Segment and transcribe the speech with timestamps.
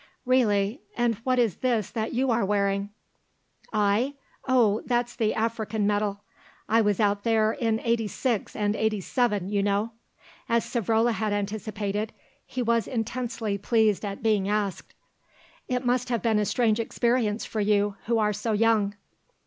[0.25, 2.89] "Really, and what is this that you are wearing?"
[3.71, 4.15] "I!
[4.47, 6.23] Oh, that's the African medal.
[6.67, 9.91] I was out there in '86 and '87, you know."
[10.49, 12.13] As Savrola had anticipated,
[12.47, 14.95] he was intensely pleased at being asked.
[15.67, 18.95] "It must have been a strange experience for you, who are so young."